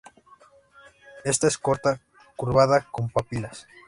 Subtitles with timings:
[1.23, 2.01] Esta es corta,
[2.35, 3.67] curvada, con papilas.